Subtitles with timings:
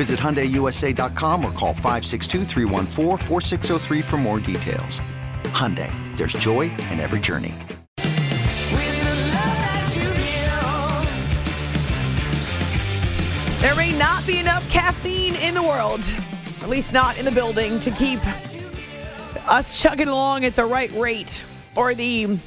[0.00, 2.46] Visit HyundaiUSA.com or call 562
[4.00, 4.98] for more details.
[5.52, 7.54] Hyundai, there's joy in every journey.
[13.60, 16.02] There may not be enough caffeine in the world,
[16.62, 18.20] at least not in the building, to keep
[19.46, 21.44] us chugging along at the right rate
[21.76, 22.38] or the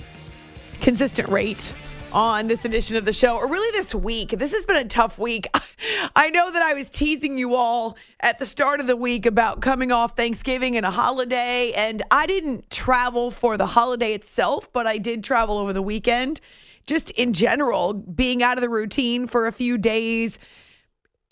[0.82, 1.72] consistent rate
[2.14, 4.30] on this edition of the show, or really this week.
[4.30, 5.48] This has been a tough week.
[6.16, 9.62] I know that I was teasing you all at the start of the week about
[9.62, 14.86] coming off Thanksgiving and a holiday, and I didn't travel for the holiday itself, but
[14.86, 16.40] I did travel over the weekend.
[16.86, 20.38] Just in general, being out of the routine for a few days,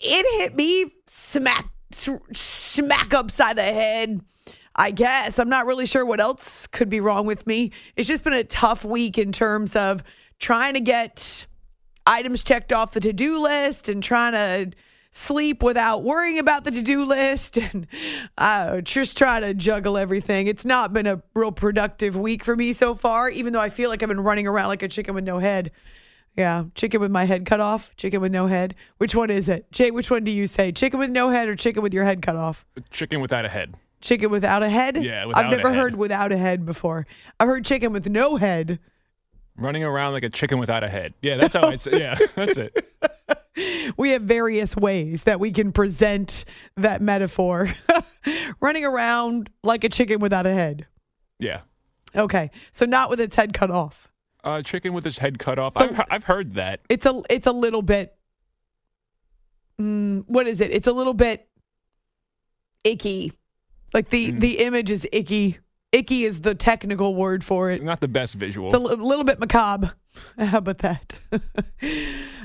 [0.00, 1.68] it hit me smack
[2.32, 4.20] smack upside the head.
[4.74, 7.72] I guess I'm not really sure what else could be wrong with me.
[7.96, 10.02] It's just been a tough week in terms of
[10.42, 11.46] trying to get
[12.04, 14.76] items checked off the to-do list and trying to
[15.12, 17.86] sleep without worrying about the to-do list and
[18.36, 20.48] uh, just trying to juggle everything.
[20.48, 23.88] It's not been a real productive week for me so far, even though I feel
[23.88, 25.70] like I've been running around like a chicken with no head.
[26.36, 28.74] Yeah, chicken with my head cut off, chicken with no head.
[28.96, 29.70] Which one is it?
[29.70, 30.72] Jay, which one do you say?
[30.72, 32.64] Chicken with no head or chicken with your head cut off?
[32.90, 33.74] Chicken without a head.
[34.00, 34.96] Chicken without a head?
[34.96, 37.06] Yeah, I've never heard without a head before.
[37.38, 38.80] I've heard chicken with no head.
[39.56, 41.14] Running around like a chicken without a head.
[41.22, 41.98] Yeah, that's how I say.
[42.00, 43.94] Yeah, that's it.
[43.96, 46.44] we have various ways that we can present
[46.76, 47.68] that metaphor.
[48.60, 50.86] Running around like a chicken without a head.
[51.38, 51.60] Yeah.
[52.16, 54.08] Okay, so not with its head cut off.
[54.44, 55.74] Uh, chicken with its head cut off.
[55.74, 56.80] So- I've, I've heard that.
[56.88, 58.16] It's a it's a little bit.
[59.80, 60.70] Mm, what is it?
[60.70, 61.48] It's a little bit
[62.84, 63.32] icky.
[63.94, 64.40] Like the Mm.
[64.40, 65.58] the image is icky.
[65.92, 67.82] Icky is the technical word for it.
[67.82, 68.68] Not the best visual.
[68.68, 69.92] It's a little bit macabre.
[70.38, 71.20] How about that?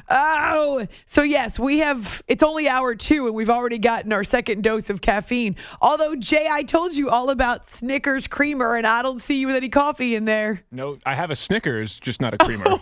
[0.10, 2.22] oh, so yes, we have.
[2.28, 5.56] It's only hour two, and we've already gotten our second dose of caffeine.
[5.82, 9.56] Although Jay, I told you all about Snickers creamer, and I don't see you with
[9.56, 10.64] any coffee in there.
[10.72, 12.66] no, I have a Snickers, just not a creamer.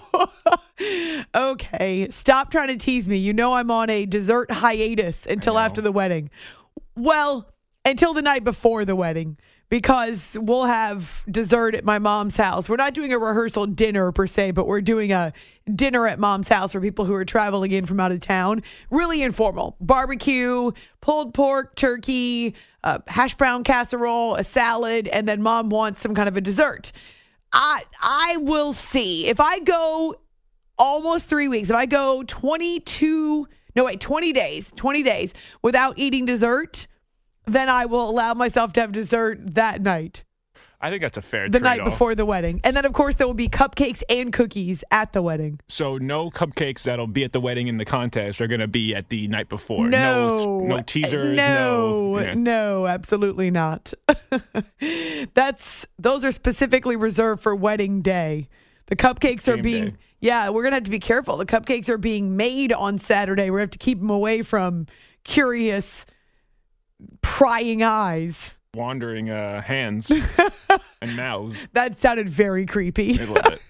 [1.33, 3.17] Okay, stop trying to tease me.
[3.17, 6.29] You know I'm on a dessert hiatus until after the wedding.
[6.95, 7.49] Well,
[7.85, 9.37] until the night before the wedding
[9.69, 12.69] because we'll have dessert at my mom's house.
[12.69, 15.33] We're not doing a rehearsal dinner per se, but we're doing a
[15.73, 18.63] dinner at mom's house for people who are traveling in from out of town.
[18.91, 19.75] Really informal.
[19.79, 20.71] Barbecue,
[21.01, 26.29] pulled pork, turkey, uh, hash brown casserole, a salad, and then mom wants some kind
[26.29, 26.91] of a dessert.
[27.51, 29.27] I I will see.
[29.27, 30.15] If I go
[30.77, 31.69] almost three weeks.
[31.69, 36.87] If I go 22, no, wait, 20 days, 20 days without eating dessert,
[37.47, 40.23] then I will allow myself to have dessert that night,
[40.81, 41.93] I think that's a fair the night trade-off.
[41.93, 42.59] before the wedding.
[42.63, 45.59] And then, of course, there will be cupcakes and cookies at the wedding.
[45.67, 48.93] So no cupcakes that'll be at the wedding in the contest are going to be
[48.93, 49.87] at the night before.
[49.87, 51.35] No, no, teasers.
[51.35, 52.33] No, No, yeah.
[52.35, 53.93] no, absolutely not.
[55.33, 58.49] That's those are specifically reserved for wedding day.
[58.87, 59.95] The cupcakes are being, day.
[60.19, 61.37] yeah, we're gonna have to be careful.
[61.37, 63.49] The cupcakes are being made on Saturday.
[63.49, 64.85] We have to keep them away from
[65.23, 66.05] curious,
[67.21, 68.55] prying eyes.
[68.73, 70.11] Wandering uh, hands
[71.01, 71.67] and mouths.
[71.73, 73.11] That sounded very creepy.
[73.11, 73.61] A little bit.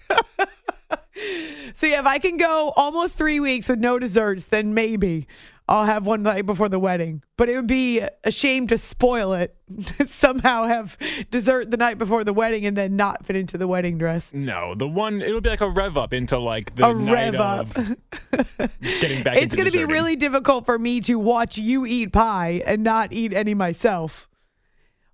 [1.76, 5.26] So yeah, if I can go almost three weeks with no desserts, then maybe
[5.68, 7.24] I'll have one night before the wedding.
[7.36, 9.56] But it would be a shame to spoil it.
[10.06, 10.96] Somehow have
[11.32, 14.30] dessert the night before the wedding and then not fit into the wedding dress.
[14.32, 17.34] No, the one it'll be like a rev up into like the A night rev
[17.34, 17.76] up.
[17.76, 17.96] of
[18.80, 19.38] getting back.
[19.38, 23.12] It's going to be really difficult for me to watch you eat pie and not
[23.12, 24.28] eat any myself.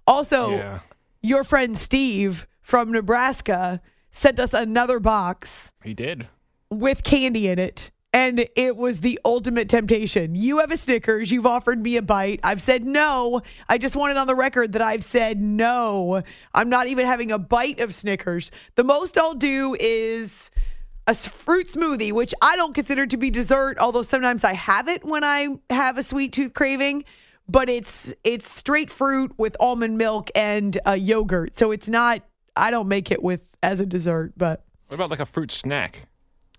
[0.06, 0.80] Also, Yeah.
[1.22, 6.28] your friend Steve from Nebraska sent us another box He did.
[6.70, 7.90] with candy in it.
[8.12, 10.34] And it was the ultimate temptation.
[10.34, 12.40] You have a Snickers, you've offered me a bite.
[12.42, 13.40] I've said no.
[13.68, 16.22] I just want it on the record that I've said no.
[16.52, 18.50] I'm not even having a bite of Snickers.
[18.74, 20.50] The most I'll do is
[21.06, 25.04] a fruit smoothie, which I don't consider to be dessert, although sometimes I have it
[25.04, 27.04] when I have a sweet tooth craving.
[27.48, 32.22] But it's it's straight fruit with almond milk and uh, yogurt, so it's not.
[32.54, 36.06] I don't make it with as a dessert, but What about like a fruit snack?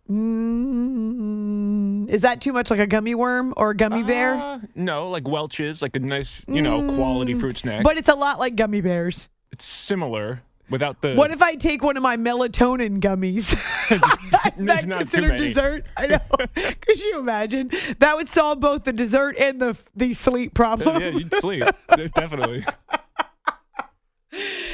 [0.09, 4.35] Mm, is that too much like a gummy worm or a gummy bear?
[4.35, 7.83] Uh, no, like Welch's, like a nice, you know, quality fruit snack.
[7.83, 9.29] But it's a lot like gummy bears.
[9.51, 11.15] it's similar without the.
[11.15, 13.51] What if I take one of my melatonin gummies?
[13.91, 15.85] Is that There's not too considered dessert?
[15.97, 16.19] I know.
[16.81, 17.71] Could you imagine?
[17.99, 21.01] That would solve both the dessert and the the sleep problem.
[21.01, 21.63] yeah, you'd sleep
[22.15, 22.65] definitely.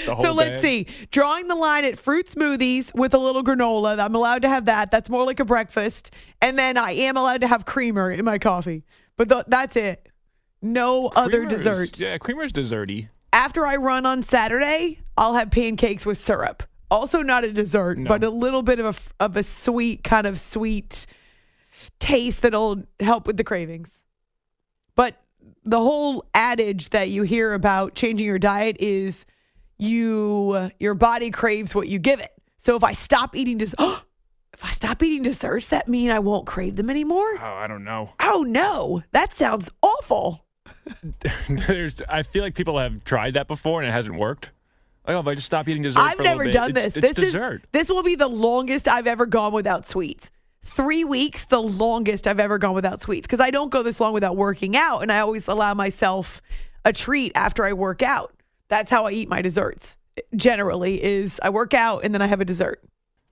[0.05, 0.87] So let's see.
[1.11, 3.99] Drawing the line at fruit smoothies with a little granola.
[3.99, 4.91] I'm allowed to have that.
[4.91, 6.11] That's more like a breakfast.
[6.41, 8.83] And then I am allowed to have creamer in my coffee.
[9.17, 10.07] But th- that's it.
[10.61, 11.99] No other Creamer's- desserts.
[11.99, 13.09] Yeah, creamer's desserty.
[13.31, 16.63] After I run on Saturday, I'll have pancakes with syrup.
[16.91, 18.07] Also not a dessert, No.
[18.07, 18.85] but a little bit of
[19.19, 21.05] a of a sweet kind of sweet
[21.99, 23.99] taste that'll help with the cravings.
[24.95, 25.15] But
[25.63, 29.25] the whole adage that you hear about changing your diet is
[29.79, 32.31] you your body craves what you give it.
[32.57, 36.45] So if I stop eating des- if I stop eating desserts, that mean I won't
[36.45, 37.27] crave them anymore?
[37.43, 38.11] Oh, I don't know.
[38.19, 40.45] Oh no, that sounds awful.
[41.49, 42.01] There's.
[42.07, 44.51] I feel like people have tried that before and it hasn't worked.
[45.07, 45.99] Like, oh, if I just stop eating dessert.
[45.99, 47.03] I've for a little never bit, done it's- this.
[47.03, 47.61] It's this dessert.
[47.63, 50.29] is this will be the longest I've ever gone without sweets.
[50.65, 54.13] Three weeks, the longest I've ever gone without sweets because I don't go this long
[54.13, 56.41] without working out, and I always allow myself
[56.83, 58.33] a treat after I work out.
[58.69, 59.97] That's how I eat my desserts.
[60.35, 62.81] Generally, is I work out and then I have a dessert.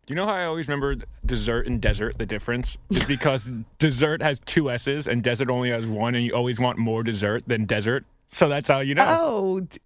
[0.05, 0.95] Do you know how I always remember
[1.25, 2.17] dessert and desert?
[2.17, 3.45] The difference is because
[3.77, 7.43] dessert has two S's and desert only has one, and you always want more dessert
[7.47, 8.05] than desert.
[8.27, 9.05] So that's how you know.
[9.05, 9.79] Oh, d-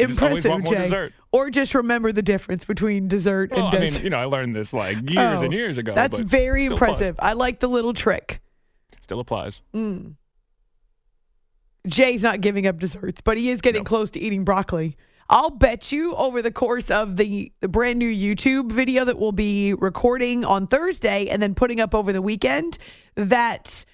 [0.00, 0.82] You just always impressive, more Jay.
[0.82, 1.12] dessert.
[1.30, 3.86] Or just remember the difference between dessert well, and desert.
[3.86, 5.94] I mean, you know, I learned this like years Oh, and years ago.
[5.94, 6.90] That's very still applies.
[6.90, 7.16] impressive.
[7.20, 8.40] I like the little trick.
[9.00, 9.62] Still applies.
[9.72, 10.14] Mm.
[11.86, 13.84] Jay's not giving up desserts, but he is getting No.
[13.84, 14.96] close to eating broccoli.
[15.30, 19.32] I'll bet you over the course of the, the brand new YouTube video that we'll
[19.32, 22.76] be recording on Thursday and then putting up over the weekend
[23.14, 23.84] that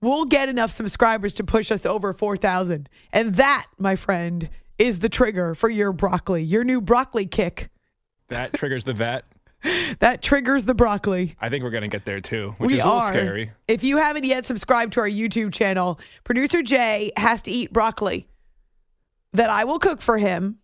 [0.00, 2.88] we'll get enough subscribers to push us over 4,000.
[3.12, 7.68] And that, my friend, is the trigger for your broccoli, your new broccoli kick.
[8.28, 9.24] That triggers the vat.
[9.98, 11.36] That triggers the broccoli.
[11.40, 13.12] I think we're gonna get there too, which we is a little are.
[13.12, 13.52] scary.
[13.66, 18.28] If you haven't yet subscribed to our YouTube channel, producer Jay has to eat broccoli
[19.32, 20.58] that I will cook for him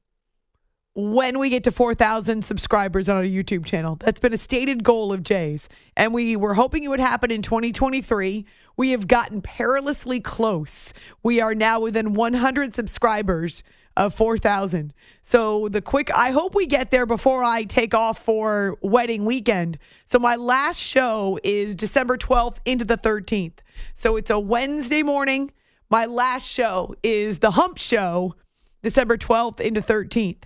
[0.95, 3.97] when we get to 4,000 subscribers on our YouTube channel.
[3.97, 5.69] That's been a stated goal of Jay's.
[5.97, 8.45] And we were hoping it would happen in 2023.
[8.77, 10.93] We have gotten perilously close.
[11.23, 13.63] We are now within 100 subscribers
[13.97, 14.93] of 4,000.
[15.23, 19.79] So the quick, I hope we get there before I take off for wedding weekend.
[20.07, 23.59] So my last show is December 12th into the 13th.
[23.95, 25.51] So it's a Wednesday morning.
[25.91, 28.35] My last show is the Hump Show,
[28.83, 30.45] December 12th into 13th.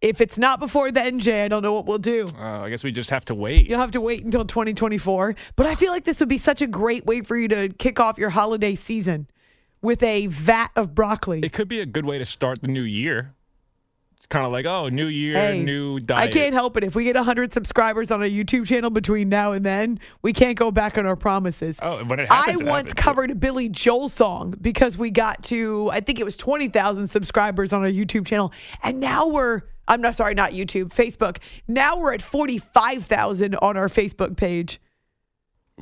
[0.00, 2.28] If it's not before then, Jay, I don't know what we'll do.
[2.38, 3.68] Uh, I guess we just have to wait.
[3.68, 5.34] You'll have to wait until 2024.
[5.56, 7.98] But I feel like this would be such a great way for you to kick
[7.98, 9.26] off your holiday season
[9.82, 11.40] with a vat of broccoli.
[11.42, 13.34] It could be a good way to start the new year.
[14.16, 16.28] It's kind of like, oh, new year, Hey, new diet.
[16.28, 16.84] I can't help it.
[16.84, 20.58] If we get 100 subscribers on a YouTube channel between now and then, we can't
[20.58, 21.78] go back on our promises.
[21.80, 22.94] Oh, when it I happens, it once happens.
[22.94, 27.72] covered a Billy Joel song because we got to, I think it was 20,000 subscribers
[27.72, 28.52] on our YouTube channel.
[28.82, 31.38] And now we're, I'm not sorry, not YouTube, Facebook.
[31.68, 34.80] Now we're at 45,000 on our Facebook page.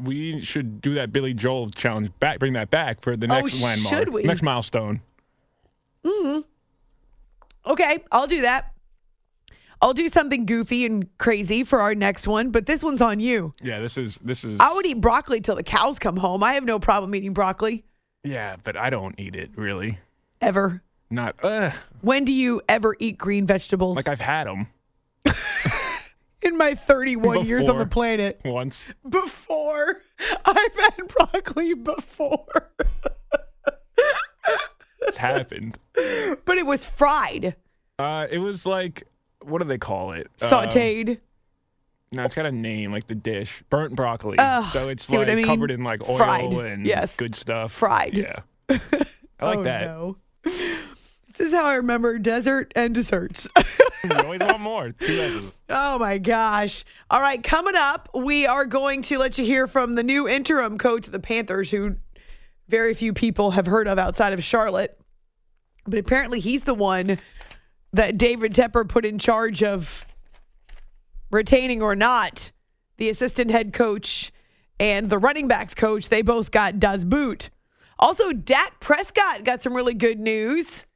[0.02, 2.38] We should do that Billy Joel challenge back.
[2.38, 4.22] Bring that back for the Oh, next landmark, should we?
[4.24, 5.00] next milestone.
[6.06, 6.40] Hmm.
[7.66, 8.72] Okay, I'll do that.
[9.82, 13.54] I'll do something goofy and crazy for our next one, but this one's on you.
[13.60, 14.58] Yeah, this is this is.
[14.60, 16.42] I would eat broccoli till the cows come home.
[16.42, 17.84] I have no problem eating broccoli
[18.24, 19.98] yeah, but I don't eat it really.
[20.40, 20.82] ever.
[21.10, 23.94] Not uh, When do you ever eat green vegetables?
[23.96, 24.66] like I've had them
[26.43, 28.40] In my 31 years on the planet.
[28.45, 28.85] once.
[29.09, 30.02] Before.
[30.45, 32.71] I've had broccoli before.
[35.02, 35.78] It's happened.
[36.45, 37.57] but it was fried,
[37.99, 39.05] Uh, it was like
[39.45, 40.28] what do they call it?
[40.40, 41.21] Um, sauteed.
[42.12, 44.37] no, it's got a name like the dish, burnt broccoli.
[44.38, 45.47] Ugh, so it's like I mean?
[45.47, 47.16] covered in like oil Fried, and yes.
[47.16, 47.73] good stuff.
[47.73, 48.16] Fried.
[48.16, 48.78] Yeah, I like
[49.59, 49.83] oh, that.
[49.83, 50.16] No.
[51.37, 53.47] This is how I remember desert and desserts.
[54.05, 54.90] you always want more.
[54.90, 55.52] Two S's.
[55.69, 56.85] Oh my gosh.
[57.11, 60.78] All right, coming up, we are going to let you hear from the new interim
[60.78, 61.97] coach of the Panthers, who
[62.69, 64.99] very few people have heard of outside of Charlotte.
[65.87, 67.19] But apparently, he's the one
[67.93, 70.07] that David Tepper put in charge of
[71.31, 72.50] retaining or not
[72.97, 74.33] the assistant head coach
[74.81, 76.09] and the running backs coach.
[76.09, 77.50] They both got does boot.
[77.99, 80.87] Also, Dak Prescott got some really good news.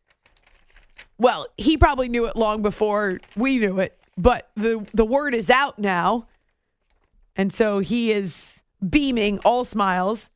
[1.21, 5.51] Well, he probably knew it long before we knew it, but the the word is
[5.51, 6.27] out now.
[7.37, 10.31] And so he is beaming all smiles.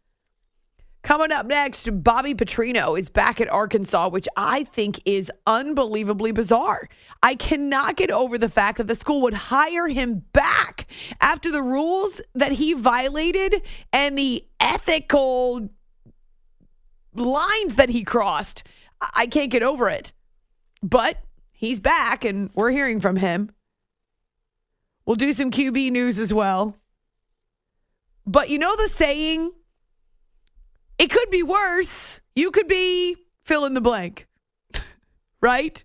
[1.03, 6.89] Coming up next, Bobby Petrino is back at Arkansas, which I think is unbelievably bizarre.
[7.23, 10.87] I cannot get over the fact that the school would hire him back
[11.21, 15.71] after the rules that he violated and the ethical
[17.15, 18.65] lines that he crossed.
[19.01, 20.13] I can't get over it.
[20.85, 21.17] But
[21.51, 23.51] he's back and we're hearing from him.
[25.07, 26.77] We'll do some QB news as well.
[28.27, 29.51] But you know the saying,
[30.99, 32.21] it could be worse.
[32.37, 34.27] You could be fill in the blank,
[35.41, 35.83] right?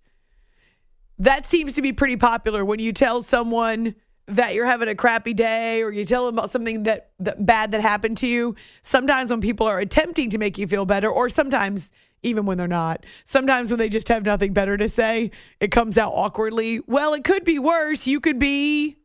[1.18, 3.96] That seems to be pretty popular when you tell someone
[4.28, 7.72] that you're having a crappy day or you tell them about something that, that bad
[7.72, 8.54] that happened to you.
[8.84, 12.68] Sometimes when people are attempting to make you feel better, or sometimes even when they're
[12.68, 13.06] not.
[13.26, 16.82] Sometimes when they just have nothing better to say, it comes out awkwardly.
[16.88, 18.08] Well, it could be worse.
[18.08, 18.98] You could be.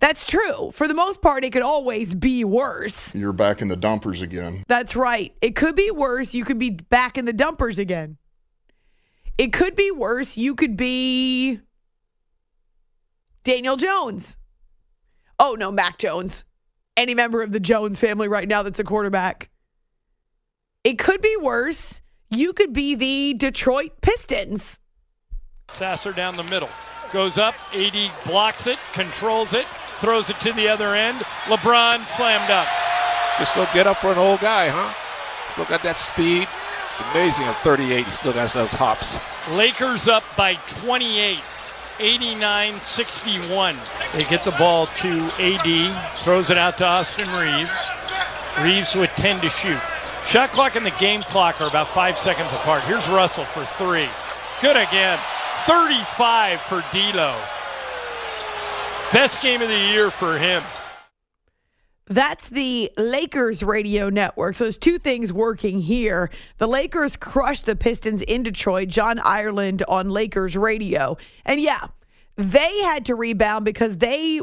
[0.00, 0.72] That's true.
[0.72, 3.14] For the most part, it could always be worse.
[3.14, 4.64] You're back in the dumpers again.
[4.66, 5.32] That's right.
[5.40, 6.34] It could be worse.
[6.34, 8.16] You could be back in the dumpers again.
[9.38, 10.36] It could be worse.
[10.36, 11.60] You could be
[13.44, 14.38] Daniel Jones.
[15.38, 16.44] Oh, no, Mac Jones.
[16.96, 19.50] Any member of the Jones family right now that's a quarterback.
[20.84, 22.00] It could be worse.
[22.28, 24.80] You could be the Detroit Pistons.
[25.70, 26.70] Sasser down the middle.
[27.12, 27.54] Goes up.
[27.72, 29.64] AD blocks it, controls it,
[30.00, 31.18] throws it to the other end.
[31.44, 32.66] LeBron slammed up.
[33.38, 34.92] Just still get up for an old guy, huh?
[35.50, 36.48] Still got that speed.
[36.48, 39.20] It's amazing at 38, he still got those hops.
[39.52, 41.38] Lakers up by 28.
[42.00, 43.76] 89 61.
[44.14, 47.70] They get the ball to AD, throws it out to Austin Reaves.
[48.60, 49.78] Reaves with 10 to shoot.
[50.26, 52.82] Shot clock and the game clock are about five seconds apart.
[52.84, 54.08] Here's Russell for three.
[54.60, 55.18] Good again.
[55.66, 57.38] 35 for D'Lo.
[59.12, 60.62] Best game of the year for him.
[62.06, 64.54] That's the Lakers radio network.
[64.54, 66.30] So there's two things working here.
[66.58, 71.16] The Lakers crushed the Pistons in Detroit, John Ireland on Lakers radio.
[71.44, 71.88] And yeah,
[72.36, 74.40] they had to rebound because they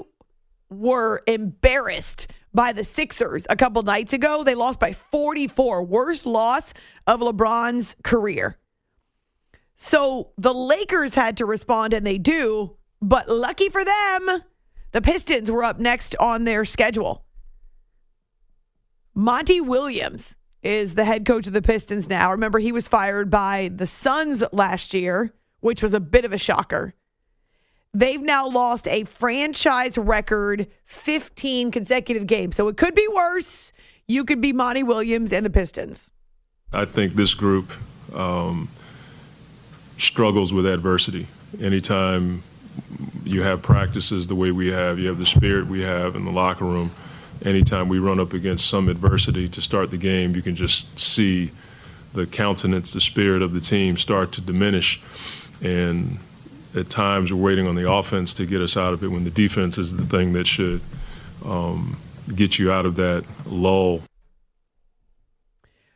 [0.69, 4.43] were embarrassed by the Sixers a couple nights ago.
[4.43, 6.73] They lost by 44, worst loss
[7.07, 8.57] of LeBron's career.
[9.75, 12.75] So the Lakers had to respond, and they do.
[13.01, 14.41] But lucky for them,
[14.91, 17.25] the Pistons were up next on their schedule.
[19.15, 22.31] Monty Williams is the head coach of the Pistons now.
[22.31, 26.37] Remember, he was fired by the Suns last year, which was a bit of a
[26.37, 26.93] shocker.
[27.93, 32.55] They've now lost a franchise record 15 consecutive games.
[32.55, 33.73] So it could be worse.
[34.07, 36.11] You could be Monty Williams and the Pistons.
[36.71, 37.71] I think this group
[38.13, 38.69] um,
[39.97, 41.27] struggles with adversity.
[41.59, 42.43] Anytime
[43.23, 46.31] you have practices the way we have, you have the spirit we have in the
[46.31, 46.91] locker room,
[47.43, 51.51] anytime we run up against some adversity to start the game, you can just see
[52.13, 55.01] the countenance, the spirit of the team start to diminish.
[55.61, 56.19] And
[56.75, 59.31] at times we're waiting on the offense to get us out of it when the
[59.31, 60.81] defense is the thing that should
[61.45, 61.97] um,
[62.35, 64.01] get you out of that lull.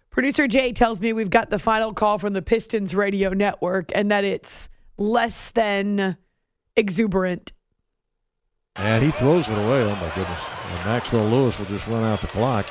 [0.10, 4.12] Producer Jay tells me we've got the final call from the Pistons radio network and
[4.12, 6.18] that it's less than
[6.76, 7.52] exuberant.
[8.76, 9.84] And he throws it away.
[9.84, 10.42] Oh, my goodness.
[10.70, 12.68] And Maxwell Lewis will just run out the clock.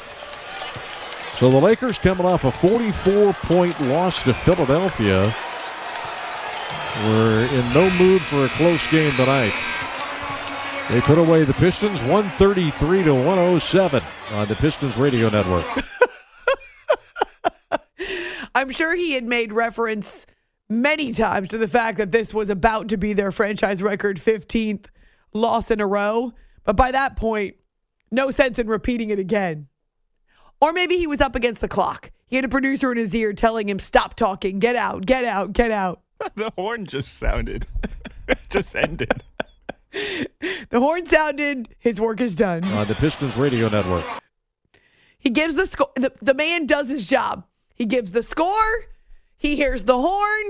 [1.38, 5.34] So the Lakers coming off a 44 point loss to Philadelphia.
[7.00, 9.54] We're in no mood for a close game tonight.
[10.90, 15.64] They put away the Pistons 133 to 107 on the Pistons radio network.
[18.54, 20.26] I'm sure he had made reference
[20.68, 24.86] many times to the fact that this was about to be their franchise record 15th
[25.32, 26.34] loss in a row.
[26.64, 27.56] But by that point,
[28.10, 29.68] no sense in repeating it again.
[30.60, 32.10] Or maybe he was up against the clock.
[32.26, 35.54] He had a producer in his ear telling him, stop talking, get out, get out,
[35.54, 36.02] get out.
[36.34, 37.66] the horn just sounded.
[38.50, 39.22] just ended.
[40.70, 42.64] The horn sounded, his work is done.
[42.64, 44.04] On the Pistons radio network.
[45.18, 45.90] He gives the score.
[45.96, 47.44] The, the man does his job.
[47.74, 48.86] He gives the score.
[49.36, 50.44] He hears the horn.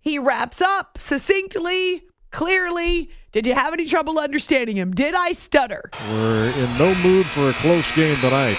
[0.00, 2.04] He wraps up succinctly.
[2.30, 4.92] Clearly, did you have any trouble understanding him?
[4.92, 5.90] Did I stutter?
[6.10, 8.58] We're in no mood for a close game tonight.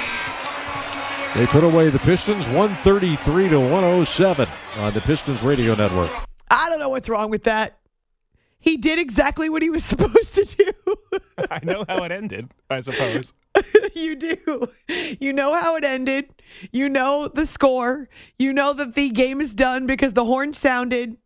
[1.36, 4.48] They put away the Pistons 133 to 107
[4.78, 6.29] on the Pistons radio network.
[6.50, 7.78] I don't know what's wrong with that.
[8.60, 11.20] He did exactly what he was supposed to do.
[11.50, 13.34] I know how it ended, I suppose.
[13.96, 14.68] you do.
[15.20, 16.30] You know how it ended.
[16.72, 18.10] You know the score.
[18.38, 21.18] You know that the game is done because the horn sounded.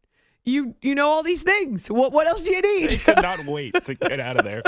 [0.46, 1.88] You you know all these things.
[1.88, 3.00] What what else do you They need?
[3.02, 4.62] could not wait to get out of there.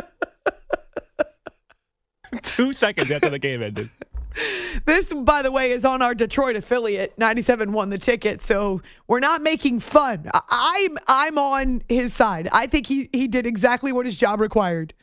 [2.44, 3.90] Two seconds after the game ended.
[4.86, 7.18] This, by the way, is on our Detroit affiliate.
[7.18, 10.30] 97 won the ticket, so we're not making fun.
[10.34, 10.42] I-
[10.90, 12.48] I'm I'm on his side.
[12.52, 14.94] I think he he did exactly what his job required.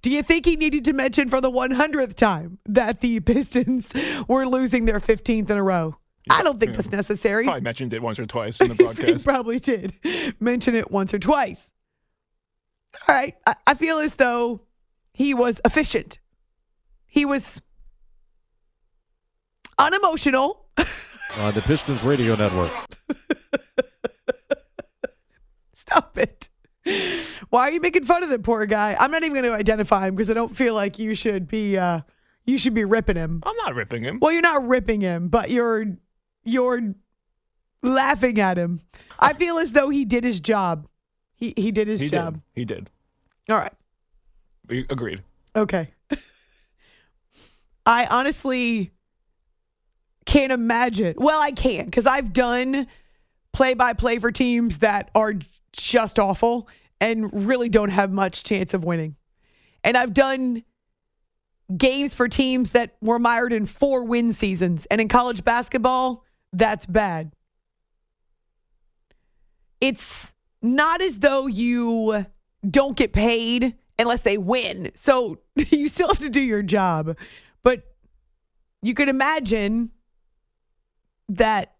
[0.00, 3.92] Do you think he needed to mention for the 100th time that the Pistons
[4.28, 5.96] were losing their 15th in a row?
[6.30, 7.44] I don't think that's necessary.
[7.44, 9.24] Probably mentioned it once or twice in the he broadcast.
[9.24, 9.94] probably did
[10.40, 11.70] mention it once or twice.
[13.08, 13.34] All right.
[13.46, 14.60] I, I feel as though
[15.12, 16.18] he was efficient.
[17.06, 17.60] He was
[19.78, 20.66] unemotional.
[21.36, 22.70] On the Pistons radio network.
[25.74, 26.48] Stop it.
[27.50, 28.96] Why are you making fun of the poor guy?
[28.98, 31.76] I'm not even going to identify him because I don't feel like you should be
[31.76, 32.00] uh
[32.46, 33.42] you should be ripping him.
[33.44, 34.18] I'm not ripping him.
[34.20, 35.84] Well, you're not ripping him, but you're
[36.44, 36.94] you're
[37.82, 38.80] laughing at him.
[39.18, 40.88] I feel as though he did his job.
[41.36, 42.34] He he did his he job.
[42.34, 42.42] did.
[42.54, 42.90] He did.
[43.48, 43.72] All right.
[44.66, 45.22] We agreed.
[45.54, 45.90] Okay.
[47.86, 48.92] I honestly
[50.28, 51.14] can't imagine.
[51.16, 52.86] Well, I can because I've done
[53.54, 55.34] play by play for teams that are
[55.72, 56.68] just awful
[57.00, 59.16] and really don't have much chance of winning.
[59.82, 60.64] And I've done
[61.74, 64.86] games for teams that were mired in four win seasons.
[64.90, 67.32] And in college basketball, that's bad.
[69.80, 70.30] It's
[70.60, 72.26] not as though you
[72.68, 74.90] don't get paid unless they win.
[74.94, 77.16] So you still have to do your job.
[77.62, 77.82] But
[78.82, 79.90] you can imagine
[81.28, 81.74] that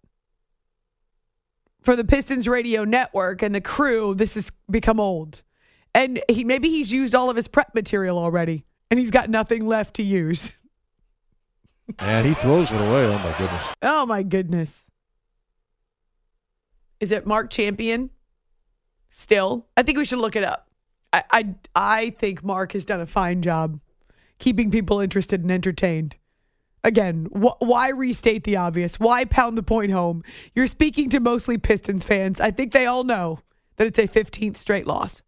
[1.83, 5.43] for the Pistons radio network and the crew, this has become old.
[5.95, 9.67] And he maybe he's used all of his prep material already and he's got nothing
[9.67, 10.53] left to use.
[11.99, 13.07] And he throws it away.
[13.07, 13.65] Oh, my goodness.
[13.81, 14.87] Oh my goodness.
[17.01, 18.11] Is it Mark Champion?
[19.09, 19.67] Still?
[19.75, 20.69] I think we should look it up.
[21.15, 23.81] I, I I think Mark has done a fine job
[24.39, 26.17] keeping people interested and entertained.
[26.85, 29.01] Again, wh- why restate the obvious?
[29.01, 30.23] Why pound the point home?
[30.55, 32.41] You're speaking to mostly Pistons fans.
[32.41, 33.41] I think they all know
[33.77, 35.23] that it's a 15th straight loss.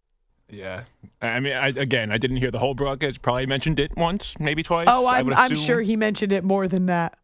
[0.49, 0.85] Yeah.
[1.23, 3.23] I mean, I, again, I didn't hear the whole broadcast.
[3.23, 4.87] Probably mentioned it once, maybe twice.
[4.91, 7.17] Oh, I I'm, would I'm sure he mentioned it more than that.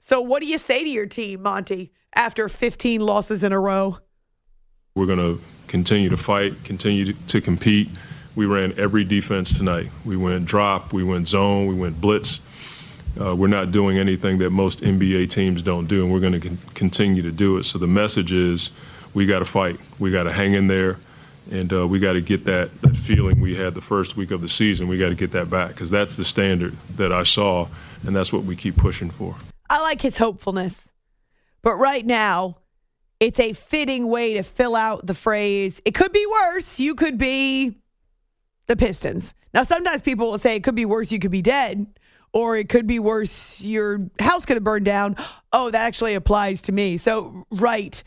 [0.00, 3.98] So, what do you say to your team, Monty, after 15 losses in a row?
[4.94, 7.88] We're going to continue to fight, continue to, to compete.
[8.34, 9.90] We ran every defense tonight.
[10.04, 12.40] We went drop, we went zone, we went blitz.
[13.18, 16.40] Uh, we're not doing anything that most NBA teams don't do, and we're going to
[16.40, 17.64] con- continue to do it.
[17.64, 18.70] So the message is
[19.14, 19.78] we got to fight.
[19.98, 20.98] We got to hang in there,
[21.50, 24.42] and uh, we got to get that, that feeling we had the first week of
[24.42, 24.88] the season.
[24.88, 27.68] We got to get that back because that's the standard that I saw,
[28.06, 29.36] and that's what we keep pushing for.
[29.68, 30.88] I like his hopefulness.
[31.62, 32.56] But right now,
[33.18, 36.78] it's a fitting way to fill out the phrase, it could be worse.
[36.78, 37.76] You could be
[38.66, 39.34] the Pistons.
[39.52, 41.12] Now, sometimes people will say it could be worse.
[41.12, 41.86] You could be dead.
[42.32, 43.60] Or it could be worse.
[43.60, 45.16] Your house could have burned down.
[45.52, 46.96] Oh, that actually applies to me.
[46.96, 48.02] So, right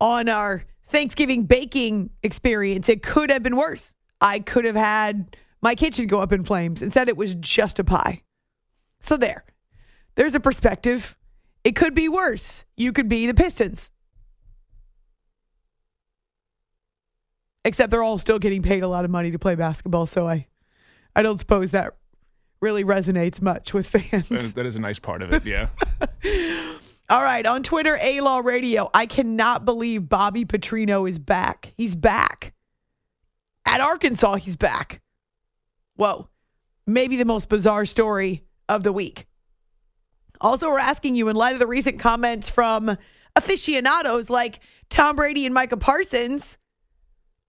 [0.00, 3.94] on our Thanksgiving baking experience, it could have been worse.
[4.20, 6.82] I could have had my kitchen go up in flames.
[6.82, 8.22] Instead, it was just a pie.
[9.00, 9.44] So, there.
[10.16, 11.16] There's a perspective.
[11.64, 12.64] It could be worse.
[12.76, 13.90] You could be the Pistons.
[17.64, 20.48] Except they're all still getting paid a lot of money to play basketball, so I
[21.14, 21.94] I don't suppose that
[22.62, 24.28] really resonates much with fans.
[24.30, 25.68] That is, that is a nice part of it, yeah.
[27.10, 28.88] All right, on Twitter, A Law Radio.
[28.94, 31.74] I cannot believe Bobby Petrino is back.
[31.76, 32.54] He's back.
[33.66, 35.02] At Arkansas, he's back.
[35.96, 36.28] Whoa.
[36.86, 39.26] Maybe the most bizarre story of the week.
[40.40, 42.96] Also, we're asking you in light of the recent comments from
[43.36, 46.58] aficionados like Tom Brady and Micah Parsons,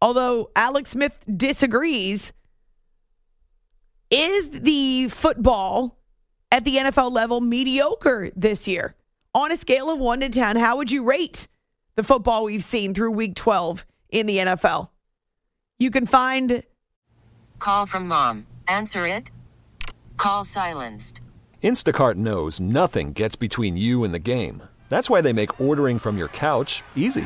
[0.02, 2.34] although Alex Smith disagrees,
[4.13, 5.97] is the football
[6.52, 8.95] at the NFL level mediocre this year?
[9.34, 11.47] On a scale of 1 to 10, how would you rate
[11.95, 14.89] the football we've seen through week 12 in the NFL?
[15.80, 16.63] You can find
[17.58, 18.45] Call from mom.
[18.67, 19.32] Answer it.
[20.17, 21.21] Call silenced.
[21.63, 24.62] Instacart knows nothing gets between you and the game.
[24.89, 27.26] That's why they make ordering from your couch easy.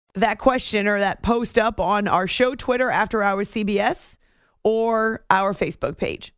[0.15, 4.17] That question or that post up on our show Twitter after hours CBS
[4.61, 6.33] or our Facebook page.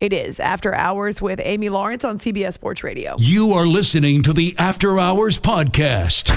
[0.00, 3.16] It is After Hours with Amy Lawrence on CBS Sports Radio.
[3.18, 6.30] You are listening to the After Hours Podcast.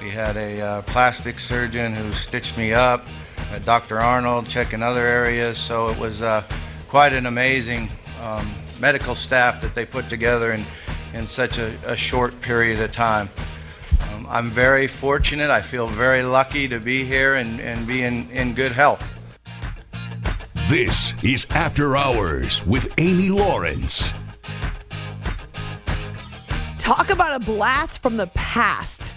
[0.00, 3.06] We had a uh, plastic surgeon who stitched me up,
[3.52, 4.00] uh, Dr.
[4.00, 6.42] Arnold checking other areas, so it was uh,
[6.92, 7.88] quite an amazing
[8.20, 10.62] um, medical staff that they put together in,
[11.14, 13.30] in such a, a short period of time.
[14.10, 15.48] Um, I'm very fortunate.
[15.48, 19.10] I feel very lucky to be here and, and be in, in good health.
[20.68, 24.12] This is After Hours with Amy Lawrence.
[26.78, 29.12] Talk about a blast from the past.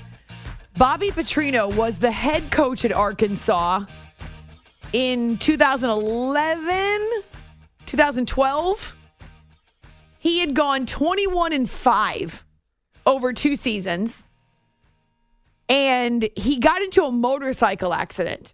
[0.78, 3.84] Bobby Petrino was the head coach at Arkansas
[4.94, 7.24] in 2011,
[7.86, 8.96] 2012.
[10.20, 12.44] He had gone 21 and 5
[13.06, 14.24] over two seasons.
[15.70, 18.54] And he got into a motorcycle accident.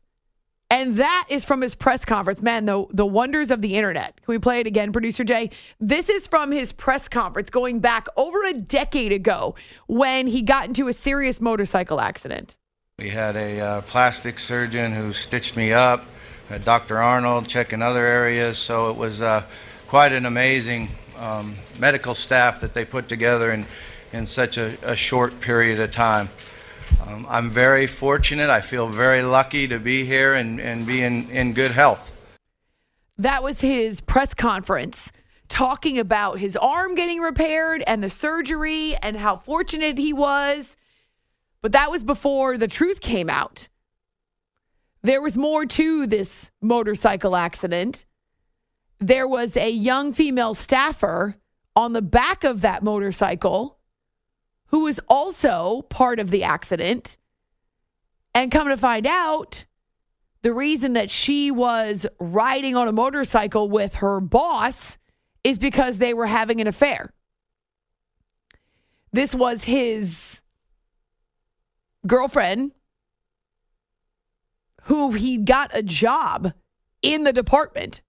[0.71, 2.41] And that is from his press conference.
[2.41, 4.15] Man, the, the wonders of the internet.
[4.21, 5.49] Can we play it again, producer Jay?
[5.81, 9.55] This is from his press conference going back over a decade ago
[9.87, 12.55] when he got into a serious motorcycle accident.
[12.97, 16.05] We had a uh, plastic surgeon who stitched me up,
[16.59, 16.97] Dr.
[16.97, 19.43] Arnold checking other areas, so it was uh,
[19.87, 23.65] quite an amazing um, medical staff that they put together in,
[24.13, 26.29] in such a, a short period of time.
[27.05, 28.49] Um, I'm very fortunate.
[28.49, 32.11] I feel very lucky to be here and, and be in, in good health.
[33.17, 35.11] That was his press conference
[35.47, 40.77] talking about his arm getting repaired and the surgery and how fortunate he was.
[41.61, 43.67] But that was before the truth came out.
[45.03, 48.05] There was more to this motorcycle accident.
[48.99, 51.35] There was a young female staffer
[51.75, 53.79] on the back of that motorcycle
[54.67, 57.17] who was also part of the accident.
[58.33, 59.65] And come to find out,
[60.43, 64.97] the reason that she was riding on a motorcycle with her boss
[65.43, 67.13] is because they were having an affair.
[69.11, 70.41] This was his
[72.07, 72.71] girlfriend
[74.83, 76.53] who he got a job
[77.01, 78.01] in the department.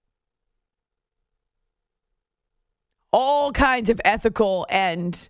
[3.11, 5.29] All kinds of ethical and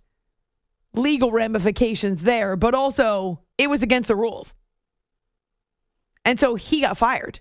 [0.94, 4.54] legal ramifications there, but also it was against the rules.
[6.24, 7.40] And so he got fired.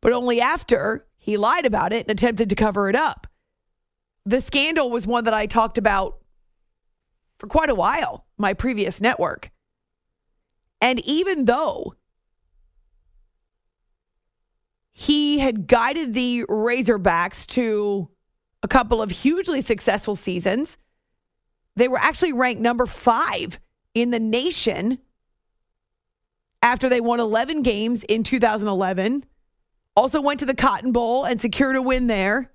[0.00, 3.26] But only after he lied about it and attempted to cover it up.
[4.24, 6.18] The scandal was one that I talked about
[7.38, 9.50] for quite a while, my previous network.
[10.80, 11.94] And even though
[14.92, 18.08] he had guided the Razorbacks to
[18.62, 20.76] a couple of hugely successful seasons,
[21.76, 23.60] they were actually ranked number five
[23.94, 24.98] in the nation
[26.62, 29.24] after they won 11 games in 2011
[29.96, 32.52] Also went to the Cotton Bowl and secured a win there.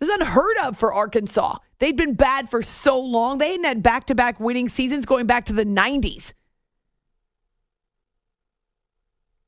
[0.00, 1.58] This is unheard of for Arkansas.
[1.78, 3.38] They'd been bad for so long.
[3.38, 6.32] They hadn't had back to back winning seasons going back to the 90s.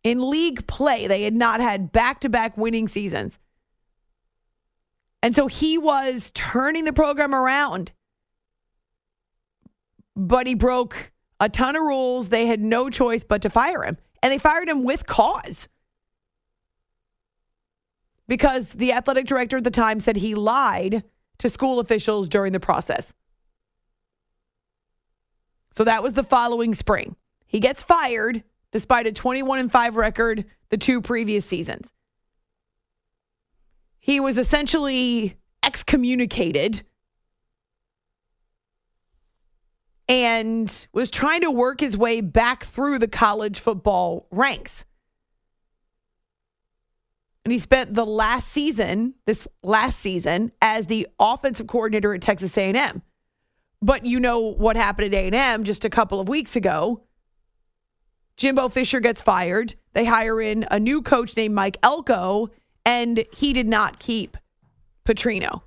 [0.05, 3.39] In league play, they had not had back to back winning seasons.
[5.23, 7.93] And so he was turning the program around.
[10.17, 12.29] But he broke a ton of rules.
[12.29, 13.97] They had no choice but to fire him.
[14.23, 15.69] And they fired him with cause.
[18.33, 21.05] Because the athletic director at the time said he lied
[21.37, 23.13] to school officials during the process.
[25.71, 27.17] So that was the following spring.
[27.47, 31.93] He gets fired despite a 21 and 5 record the two previous seasons.
[33.99, 36.85] He was essentially excommunicated
[40.09, 44.87] and was trying to work his way back through the college football ranks.
[47.45, 52.57] And he spent the last season, this last season, as the offensive coordinator at Texas
[52.57, 53.03] A&M.
[53.81, 57.03] But you know what happened at A&M just a couple of weeks ago.
[58.37, 59.75] Jimbo Fisher gets fired.
[59.93, 62.51] They hire in a new coach named Mike Elko,
[62.87, 64.37] and he did not keep
[65.05, 65.63] Petrino.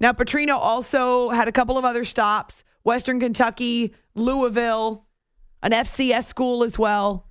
[0.00, 5.06] Now, Petrino also had a couple of other stops Western Kentucky, Louisville,
[5.62, 7.29] an FCS school as well.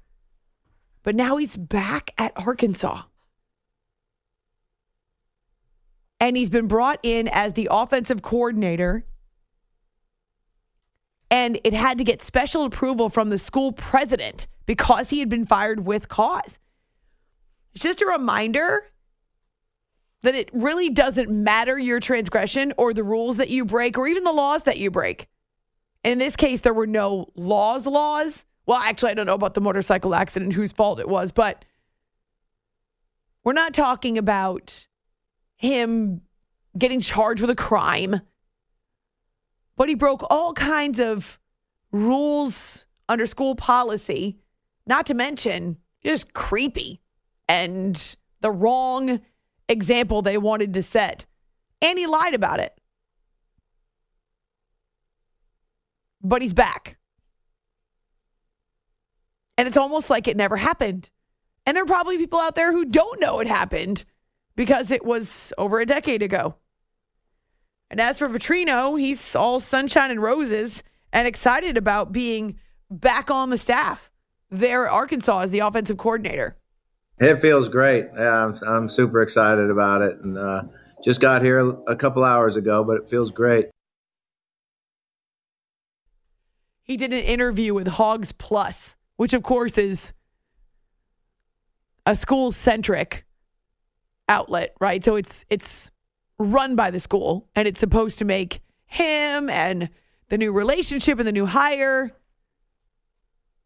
[1.03, 3.03] But now he's back at Arkansas.
[6.19, 9.05] And he's been brought in as the offensive coordinator.
[11.31, 15.45] And it had to get special approval from the school president because he had been
[15.45, 16.59] fired with cause.
[17.73, 18.83] It's just a reminder
[20.21, 24.23] that it really doesn't matter your transgression or the rules that you break or even
[24.23, 25.27] the laws that you break.
[26.03, 28.43] In this case, there were no laws, laws.
[28.69, 31.65] Well, actually, I don't know about the motorcycle accident, whose fault it was, but
[33.43, 34.85] we're not talking about
[35.55, 36.21] him
[36.77, 38.21] getting charged with a crime.
[39.75, 41.39] But he broke all kinds of
[41.91, 44.37] rules under school policy,
[44.85, 47.01] not to mention just creepy
[47.47, 49.19] and the wrong
[49.67, 51.25] example they wanted to set.
[51.81, 52.79] And he lied about it.
[56.21, 56.98] But he's back.
[59.59, 61.09] And it's almost like it never happened.
[61.65, 64.05] And there are probably people out there who don't know it happened
[64.55, 66.55] because it was over a decade ago.
[67.91, 72.57] And as for Petrino, he's all sunshine and roses and excited about being
[72.89, 74.09] back on the staff
[74.49, 76.55] there at Arkansas as the offensive coordinator.
[77.17, 78.05] It feels great.
[78.15, 80.19] Yeah, I'm, I'm super excited about it.
[80.21, 80.63] And uh,
[81.03, 83.65] just got here a couple hours ago, but it feels great.
[86.81, 90.13] He did an interview with Hogs Plus, which of course is
[92.05, 93.25] a school centric
[94.29, 95.03] outlet, right?
[95.03, 95.91] So it's it's
[96.37, 99.89] run by the school and it's supposed to make him and
[100.29, 102.15] the new relationship and the new hire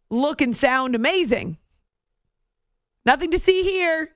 [0.10, 1.60] look and sound amazing.
[3.06, 4.10] Nothing to see here.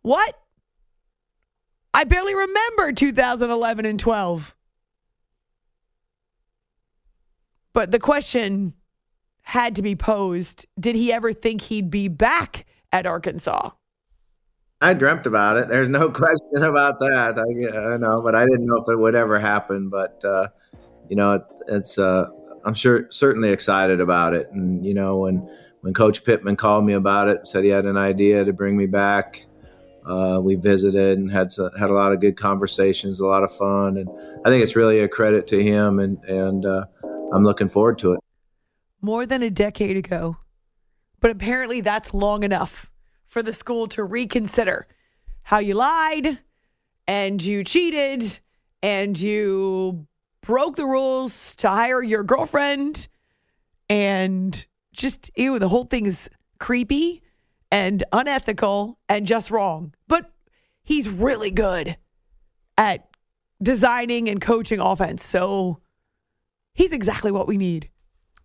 [0.00, 0.36] What?
[1.94, 4.56] I barely remember 2011 and 12.
[7.72, 8.74] But the question
[9.42, 13.70] had to be posed Did he ever think he'd be back at Arkansas?
[14.82, 15.68] I dreamt about it.
[15.68, 17.38] There's no question about that.
[17.38, 19.88] I, I know, but I didn't know if it would ever happen.
[19.88, 20.48] But uh,
[21.08, 22.26] you know, it, it's uh,
[22.64, 24.50] I'm sure certainly excited about it.
[24.50, 25.48] And you know, when
[25.82, 28.86] when Coach Pittman called me about it, said he had an idea to bring me
[28.86, 29.46] back.
[30.04, 33.96] Uh, we visited and had had a lot of good conversations, a lot of fun,
[33.96, 34.10] and
[34.44, 36.86] I think it's really a credit to him, and and uh,
[37.32, 38.20] I'm looking forward to it.
[39.02, 40.36] More than a decade ago,
[41.20, 42.90] but apparently that's long enough
[43.26, 44.86] for the school to reconsider
[45.42, 46.38] how you lied
[47.08, 48.38] and you cheated
[48.80, 50.06] and you
[50.40, 53.08] broke the rules to hire your girlfriend.
[53.88, 57.22] And just ew the whole thing is creepy
[57.70, 59.94] and unethical and just wrong.
[60.06, 60.30] But
[60.84, 61.96] he's really good
[62.78, 63.08] at
[63.62, 65.26] designing and coaching offense.
[65.26, 65.80] So
[66.74, 67.88] he's exactly what we need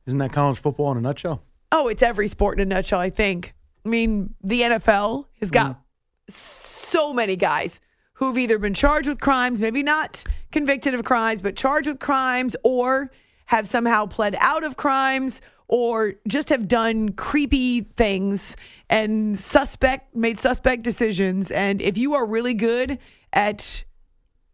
[0.07, 3.09] isn't that college football in a nutshell oh it's every sport in a nutshell i
[3.09, 3.53] think
[3.87, 6.31] I mean, the NFL has got mm.
[6.33, 7.79] so many guys
[8.15, 12.57] who've either been charged with crimes, maybe not convicted of crimes, but charged with crimes,
[12.65, 13.09] or
[13.45, 15.39] have somehow pled out of crimes,
[15.69, 18.57] or just have done creepy things
[18.89, 21.49] and suspect made suspect decisions.
[21.49, 22.99] And if you are really good
[23.31, 23.85] at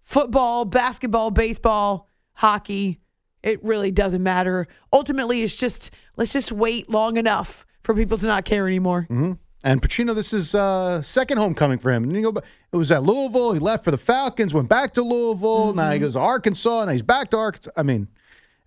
[0.04, 3.00] football, basketball, baseball, hockey,
[3.44, 4.68] it really doesn't matter.
[4.92, 9.06] Ultimately, it's just let's just wait long enough for people to not care anymore.
[9.10, 12.04] hmm And Petrino, this is uh, second homecoming for him.
[12.04, 13.54] And you go, it was at Louisville.
[13.54, 15.74] He left for the Falcons, went back to Louisville.
[15.74, 16.86] Now he goes to Arkansas.
[16.86, 17.72] Now he's back to Arkansas.
[17.76, 18.08] I mean,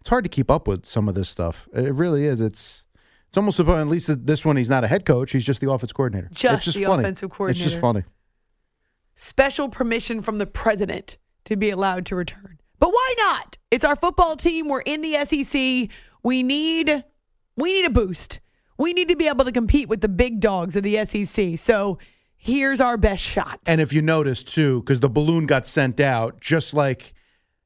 [0.00, 1.68] it's hard to keep up with some of this stuff.
[1.72, 2.40] It really is.
[2.40, 2.84] It's
[3.28, 4.56] it's almost about at least this one.
[4.56, 5.32] He's not a head coach.
[5.32, 6.28] He's just the offense coordinator.
[6.32, 7.02] Just it's just the funny.
[7.02, 8.04] offensive It's just funny.
[9.16, 12.58] Special permission from the president to be allowed to return.
[12.78, 13.56] But why not?
[13.70, 14.68] It's our football team.
[14.68, 15.90] We're in the SEC.
[16.22, 17.04] We need
[17.56, 18.40] we need a boost.
[18.78, 21.58] We need to be able to compete with the big dogs of the SEC.
[21.58, 21.98] So
[22.36, 23.58] here's our best shot.
[23.66, 27.14] And if you notice too, because the balloon got sent out, just like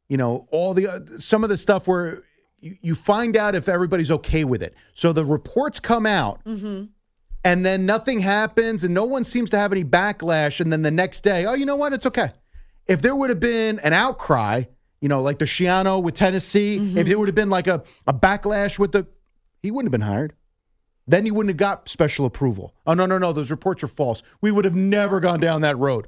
[0.09, 2.23] you know all the uh, some of the stuff where
[2.61, 4.75] you, you find out if everybody's okay with it.
[4.95, 6.85] So the reports come out, Mm-hmm.
[7.45, 10.61] and then nothing happens, and no one seems to have any backlash.
[10.61, 11.93] And then the next day, oh, you know what?
[11.93, 12.31] It's okay.
[12.87, 14.63] If there would have been an outcry,
[15.01, 18.13] you know, like the Schiano with Tennessee, if it would have been like a, a
[18.13, 19.07] backlash with the,
[19.63, 20.35] he wouldn't have been hired.
[21.07, 22.75] Then he wouldn't have got special approval.
[22.87, 23.33] Oh, no, no, no.
[23.33, 24.23] Those reports are false.
[24.41, 26.07] We would have never gone down that road.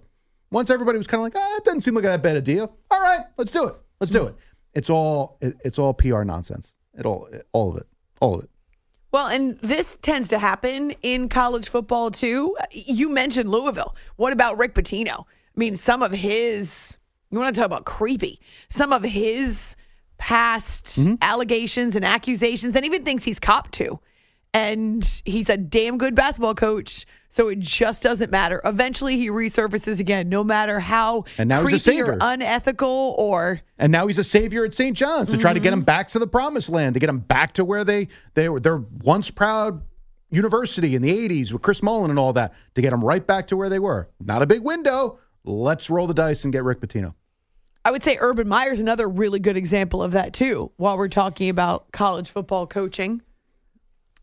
[0.50, 2.76] Once everybody was kind of like, ah, it doesn't seem like that bad a deal.
[2.90, 3.74] All right, let's do it.
[4.00, 4.36] Let's do it.
[4.74, 6.74] It's all it, it's all PR nonsense.
[6.96, 7.86] It all all of it.
[8.20, 8.50] All of it.
[9.12, 12.56] Well, and this tends to happen in college football too.
[12.70, 13.94] You mentioned Louisville.
[14.16, 15.20] What about Rick Pitino?
[15.20, 16.96] I mean, some of his,
[17.32, 19.74] you want to talk about creepy, some of his
[20.18, 23.98] past allegations and accusations, and even things he's copped to.
[24.54, 27.06] And he's a damn good basketball coach.
[27.30, 28.60] So it just doesn't matter.
[28.66, 32.18] Eventually, he resurfaces again, no matter how And now he's a creepy or savior.
[32.20, 34.94] unethical or And now he's a savior at St.
[34.94, 35.78] John's to try to get Mm-hmm.
[35.78, 38.60] him back to the promised land, to get him back to where they they were
[38.60, 39.82] their once proud
[40.30, 43.46] university in the 80s with Chris Mullin and all that, to get him right back
[43.46, 44.10] to where they were.
[44.20, 45.18] Not a big window.
[45.44, 47.14] Let's roll the dice and get Rick Pitino.
[47.84, 50.70] I would say Urban Meyer's another really good example of that too.
[50.76, 53.22] While we're talking about college football coaching,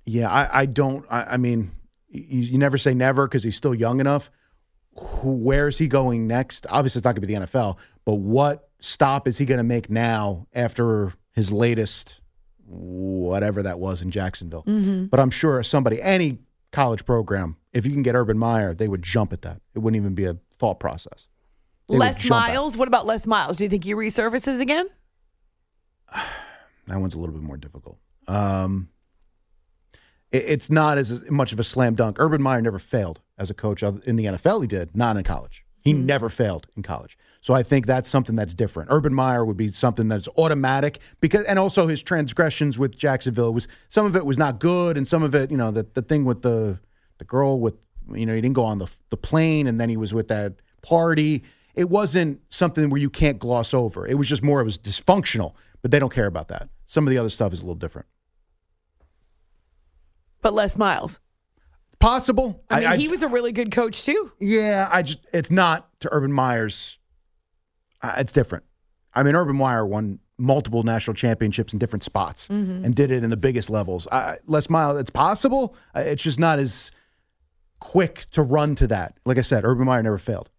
[0.05, 1.05] Yeah, I, I don't.
[1.09, 1.71] I, I mean,
[2.09, 4.31] you, you never say never because he's still young enough.
[4.97, 6.65] Who, where's he going next?
[6.69, 9.63] Obviously, it's not going to be the NFL, but what stop is he going to
[9.63, 12.21] make now after his latest,
[12.65, 14.63] whatever that was in Jacksonville?
[14.63, 15.09] Mhm.
[15.09, 16.39] But I'm sure somebody, any
[16.71, 19.61] college program, if you can get Urban Meyer, they would jump at that.
[19.75, 21.27] It wouldn't even be a thought process.
[21.89, 22.29] Les.
[22.29, 22.77] Miles.
[22.77, 23.57] What about Les Miles?
[23.57, 24.87] Do you think he resurfaces again?
[26.87, 27.99] That one's a little bit more difficult.
[28.27, 28.89] Um,
[30.31, 32.17] it- it's not as much of a slam dunk.
[32.19, 34.61] Urban Meyer never failed as a coach in the NFL.
[34.61, 35.63] He did, not in college.
[35.81, 37.15] He never failed in college.
[37.41, 38.89] So I think that's something that's different.
[38.91, 43.67] Urban Meyer would be something that's automatic because, and also his transgressions with Jacksonville was
[43.87, 46.25] some of it was not good, and some of it, you know, the the thing
[46.25, 46.79] with the
[47.19, 47.75] the girl with,
[48.13, 50.53] you know, he didn't go on the the plane, and then he was with that
[50.81, 51.43] party.
[51.79, 54.05] It wasn't something where you can't gloss over.
[54.05, 54.59] It was just more.
[54.59, 56.67] It was dysfunctional, but they don't care about that.
[56.85, 58.05] Some of the other stuff is a little different.
[60.41, 61.19] But Les Miles.
[61.99, 62.63] Possible.
[62.69, 64.31] I mean, he was a really good coach too.
[64.39, 66.97] Yeah, I just it's not to Urban Meyer's.
[68.01, 68.63] Uh, it's different.
[69.13, 72.85] I mean, Urban Meyer won multiple national championships in different spots Mhm.
[72.85, 74.07] and did it in the biggest levels.
[74.11, 75.75] I, Les Miles, it's possible.
[75.93, 76.91] Uh, It's just not as
[77.81, 79.17] quick to run to that.
[79.25, 80.49] Like I said, Urban Meyer never failed.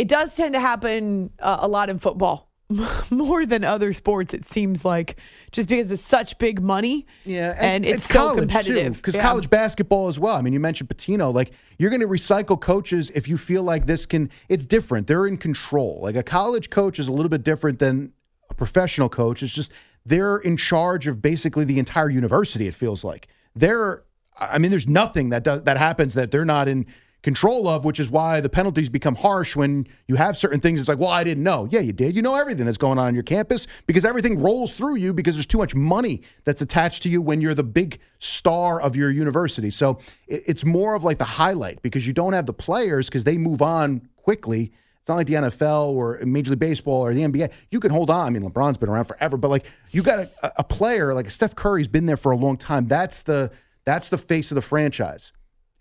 [0.00, 2.50] It does tend to happen uh, a lot in football,
[3.10, 4.32] more than other sports.
[4.32, 5.18] It seems like
[5.52, 7.06] just because it's such big money.
[7.26, 9.22] Yeah, and, it's, so college competitive because Yeah.
[9.22, 10.36] college basketball as well.
[10.36, 11.34] I mean, you mentioned Pitino.
[11.34, 14.30] Like you're going to recycle coaches if you feel like this can.
[14.48, 15.06] It's different.
[15.06, 15.98] They're in control.
[16.00, 18.12] Like a college coach is a little bit different than
[18.48, 19.42] a professional coach.
[19.42, 19.70] It's just
[20.06, 22.66] they're in charge of basically the entire university.
[22.66, 24.02] It feels like they're.
[24.38, 26.86] I mean, there's nothing that does, that happens that they're not in
[27.22, 30.80] control of, which is why the penalties become harsh when you have certain things.
[30.80, 31.68] It's like, well, I didn't know.
[31.70, 32.16] Yeah, you did.
[32.16, 35.36] You know everything that's going on on your campus because everything rolls through you because
[35.36, 39.10] there's too much money that's attached to you when you're the big star of your
[39.10, 39.70] university.
[39.70, 43.36] So it's more of like the highlight because you don't have the players because they
[43.36, 44.72] move on quickly.
[45.00, 47.52] It's not like the NFL or Major League Baseball or the NBA.
[47.70, 48.26] You can hold on.
[48.26, 51.54] I mean, LeBron's been around forever, but like you got a, a player like Steph
[51.54, 52.86] Curry's been there for a long time.
[52.86, 53.50] That's the
[53.84, 55.32] that's the face of the franchise.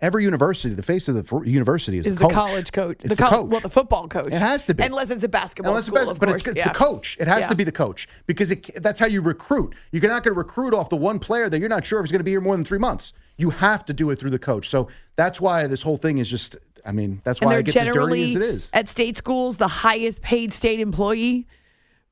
[0.01, 3.23] Every university, the face of the university is, Is the college coach, It's the, the
[3.23, 3.49] coach.
[3.49, 4.27] well, the football coach.
[4.27, 4.83] It has to be.
[4.83, 6.47] unless it's a basketball Unless school, of but course.
[6.47, 6.69] it's, yeah.
[6.69, 7.17] the coach.
[7.19, 7.47] It has Yeah.
[7.49, 9.75] to be the coach because it, that's how you recruit.
[9.91, 12.13] You're not going to recruit off the one player that you're not sure if he's
[12.13, 13.11] going to be here more than three months.
[13.37, 14.69] You have to do it through the coach.
[14.69, 16.55] So that's why this whole thing is just.
[16.85, 18.69] I mean, that's why it gets as dirty as it is.
[18.71, 21.45] at state schools the highest paid state employee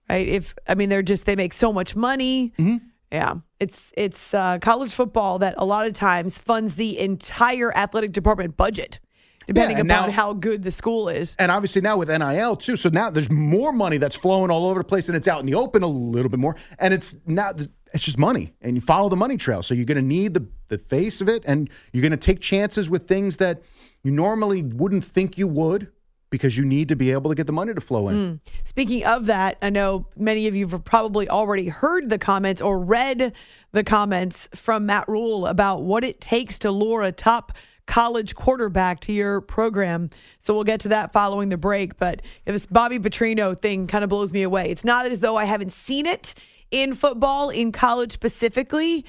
[0.09, 2.85] right if i mean they're just they make so much money Mm-hmm.
[3.11, 8.11] Yeah it's it's uh, college football that a lot of times funds the entire athletic
[8.11, 8.99] department budget
[9.47, 11.33] depending Yeah, upon now- how good the school is.
[11.39, 14.81] And obviously now with NIL too, so now there's more money that's flowing all over
[14.81, 16.57] the place, and it's out in the open a little bit more.
[16.79, 17.61] And it's not
[17.93, 19.63] it's just money, and you follow the money trail.
[19.63, 22.41] So you're going to need the the face of it, and you're going to take
[22.41, 23.61] chances with things that
[24.03, 25.93] you normally wouldn't think you would,
[26.29, 28.15] because you need to be able to get the money to flow in.
[28.15, 28.39] Mm.
[28.65, 32.79] Speaking of that, I know many of you have probably already heard the comments or
[32.79, 33.33] read
[33.71, 37.53] the comments from Matt Rhule about what it takes to lure a top
[37.85, 40.09] college quarterback to your program.
[40.39, 41.97] So we'll get to that following the break.
[41.97, 44.69] But this Bobby Petrino thing kind of blows me away.
[44.69, 46.33] It's not as though I haven't seen it
[46.69, 49.05] in football, in college specifically,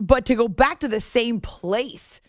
[0.00, 2.22] but to go back to the same place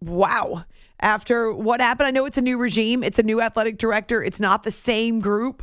[0.00, 0.64] wow.
[1.00, 4.40] After what happened, I know it's a new regime, it's a new athletic director, it's
[4.40, 5.62] not the same group.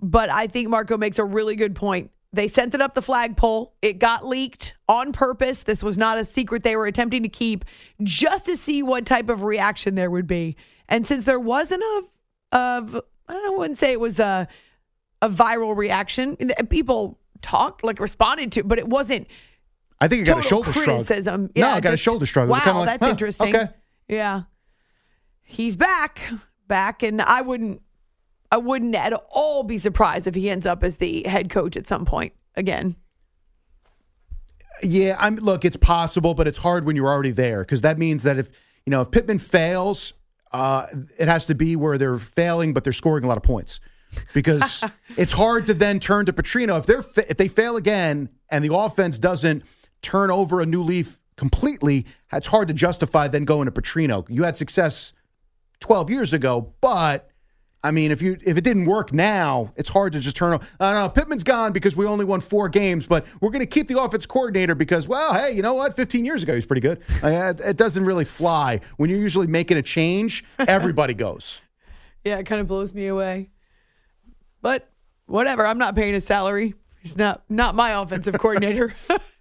[0.00, 2.10] But I think Marco makes a really good point.
[2.32, 3.74] They sent it up the flagpole.
[3.80, 5.62] It got leaked on purpose.
[5.62, 7.64] This was not a secret they were attempting to keep
[8.02, 10.56] just to see what type of reaction there would be.
[10.88, 12.02] And since there wasn't a
[12.52, 14.48] of I wouldn't say it was a
[15.22, 16.36] a viral reaction.
[16.68, 19.26] People talked, like responded to, but it wasn't
[19.98, 20.84] I think it got a shoulder shrug.
[20.84, 21.50] criticism.
[21.56, 22.48] No, I got a shoulder shrug.
[22.48, 23.56] Wow, like, that's huh, interesting.
[23.56, 23.72] okay.
[24.08, 24.42] Yeah,
[25.42, 26.20] he's back,
[26.68, 27.82] back, and I wouldn't,
[28.50, 31.86] I wouldn't at all be surprised if he ends up as the head coach at
[31.86, 32.96] some point again.
[34.82, 38.22] Yeah, I'm look, it's possible, but it's hard when you're already there because that means
[38.24, 38.50] that if
[38.84, 40.12] you know if Pittman fails,
[40.52, 40.86] uh,
[41.18, 43.80] it has to be where they're failing, but they're scoring a lot of points.
[44.32, 44.84] Because
[45.16, 48.64] it's hard to then turn to Petrino if they're fa- if they fail again and
[48.64, 49.64] the offense doesn't
[50.02, 52.06] turn over a new leaf completely.
[52.32, 54.26] It's hard to justify then going to Petrino.
[54.28, 55.12] You had success
[55.80, 57.30] 12 years ago, but
[57.84, 60.54] I mean, if you if it didn't work now, it's hard to just turn.
[60.54, 60.66] on.
[60.80, 61.08] I don't know.
[61.08, 64.26] Pittman's gone because we only won four games, but we're going to keep the offense
[64.26, 65.94] coordinator because, well, hey, you know what?
[65.94, 67.00] 15 years ago, he's pretty good.
[67.22, 70.42] It doesn't really fly when you're usually making a change.
[70.58, 71.60] Everybody goes.
[72.24, 73.50] Yeah, it kind of blows me away.
[74.62, 74.90] But
[75.26, 76.74] whatever, I'm not paying his salary.
[77.00, 78.96] He's not not my offensive coordinator.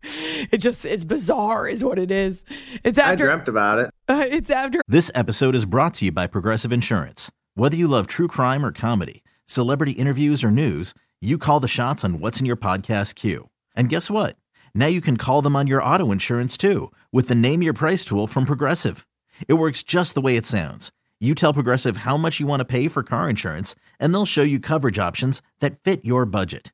[0.51, 2.43] it just it's bizarre, is what it is.
[2.83, 3.91] It's I dreamt about it.
[4.07, 7.31] uh, it's after This episode is brought to you by Progressive Insurance.
[7.55, 12.03] Whether you love true crime or comedy, celebrity interviews or news, you call the shots
[12.03, 13.49] on what's in your podcast queue.
[13.75, 14.35] And guess what?
[14.73, 18.03] Now you can call them on your auto insurance too with the Name Your Price
[18.03, 19.07] tool from Progressive.
[19.47, 20.91] It works just the way it sounds.
[21.19, 24.43] You tell Progressive how much you want to pay for car insurance, and they'll show
[24.43, 26.73] you coverage options that fit your budget.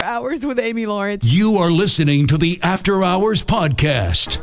[0.01, 1.23] Hours with Amy Lawrence.
[1.23, 4.39] You are listening to the After Hours Podcast.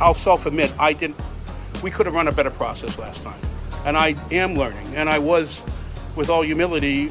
[0.00, 1.16] I'll self-admit I didn't.
[1.82, 3.40] We could have run a better process last time,
[3.86, 4.96] and I am learning.
[4.96, 5.62] And I was,
[6.16, 7.10] with all humility,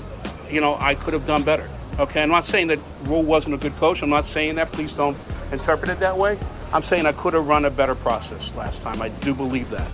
[0.49, 1.69] you know, I could have done better.
[1.99, 4.01] Okay, I'm not saying that Rhule wasn't a good coach.
[4.01, 4.71] I'm not saying that.
[4.71, 5.17] Please don't
[5.51, 6.37] interpret it that way.
[6.73, 9.01] I'm saying I could have run a better process last time.
[9.01, 9.89] I do believe that.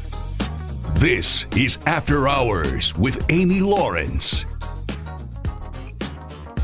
[0.99, 4.45] This is After Hours with Amy Lawrence.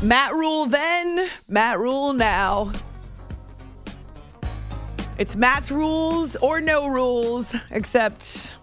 [0.02, 2.72] Matt Rhule then, Matt Rhule now.
[5.18, 8.56] It's Matt's rules or no rules, except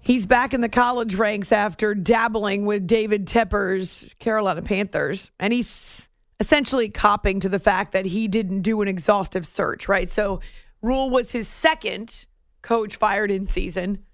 [0.00, 5.30] he's back in the college ranks after dabbling with David Tepper's Carolina Panthers.
[5.40, 5.99] And he's
[6.40, 10.10] essentially copping to the fact that he didn't do an exhaustive search, right?
[10.10, 10.40] So,
[10.82, 12.24] Rhule was his second
[12.62, 14.04] coach fired in season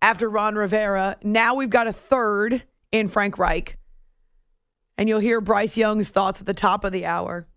[0.00, 1.16] after Ron Rivera.
[1.22, 3.76] Now we've got a third in Frank Reich.
[4.96, 7.48] And you'll hear Bryce Young's thoughts at the top of the hour.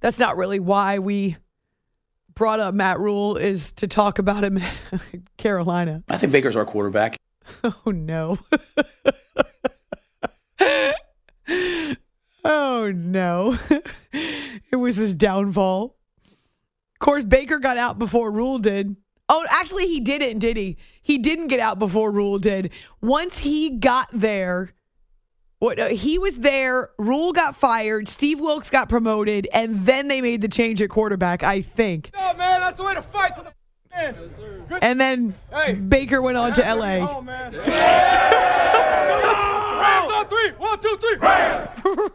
[0.00, 1.36] That's not really why we
[2.34, 6.04] brought up Matt Rhule is to talk about him in Carolina.
[6.08, 7.16] I think Baker's our quarterback.
[7.62, 8.38] Oh no.
[12.46, 13.56] oh no.
[14.70, 15.96] it was his downfall.
[16.24, 18.96] Of course, Baker got out before Rhule did.
[19.28, 20.78] Oh, actually, he didn't, did he?
[21.02, 22.70] He didn't get out before Rhule did.
[23.02, 24.72] Once he got there,
[25.58, 30.20] what uh, he was there, Rhule got fired, Steve Wilks got promoted, and then they
[30.20, 32.10] made the change at quarterback, I think.
[32.14, 33.52] No, man, that's the way to fight to the
[33.98, 34.16] end.
[34.68, 34.78] Good.
[34.82, 35.72] And then Hey.
[35.74, 36.96] Baker went on to LA.
[36.98, 37.52] Oh, man.
[37.52, 37.66] Rams
[40.16, 40.50] on three.
[40.58, 41.18] One, two, three.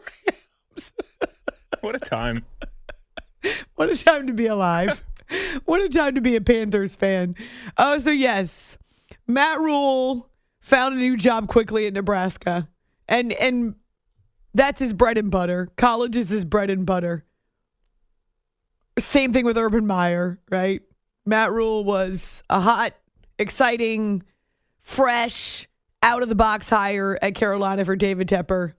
[1.80, 2.44] What a time.
[3.74, 5.02] What a time to be alive.
[5.64, 7.34] what a time to be a Panthers fan.
[7.76, 8.78] Oh, so yes,
[9.26, 10.30] Matt Rhule
[10.60, 12.68] found a new job quickly in Nebraska.
[13.08, 13.74] And and
[14.54, 15.70] that's his bread and butter.
[15.76, 17.24] College is his bread and butter.
[18.98, 20.82] Same thing with Urban Meyer, right?
[21.26, 22.92] Matt Rhule was a hot,
[23.38, 24.22] exciting,
[24.80, 25.66] fresh,
[26.02, 28.74] out of the box hire at Carolina for David Tepper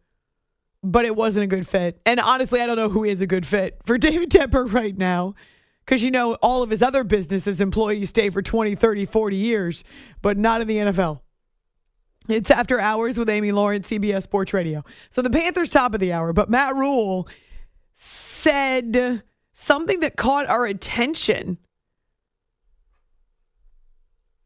[0.83, 1.99] but it wasn't a good fit.
[2.05, 5.33] And honestly, I don't know who is a good fit for David Tepper right now.
[5.85, 9.83] Because, you know, all of his other businesses employees stay for 20, 30, 40 years,
[10.21, 11.19] but not in the NFL.
[12.29, 14.85] It's after hours with Amy Lawrence, CBS Sports Radio.
[15.11, 17.27] So the Panthers top of the hour, but Matt Rhule
[17.95, 21.57] said something that caught our attention.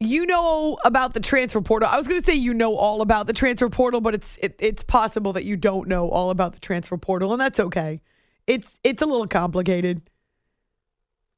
[0.00, 1.88] You know about the transfer portal.
[1.90, 4.54] I was going to say you know all about the transfer portal, but it's it,
[4.60, 8.00] it's possible that you don't know all about the transfer portal, and that's okay.
[8.46, 10.02] It's it's a little complicated.